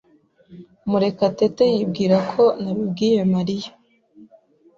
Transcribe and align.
Murekatete 0.89 1.63
yibwira 1.73 2.17
ko 2.31 2.43
nabibwiye 2.61 3.21
Mariya. 3.33 3.71